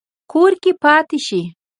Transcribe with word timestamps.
کور 0.31 0.51
کې 0.63 0.71
پاتې 0.83 1.17
شئ 1.27 1.43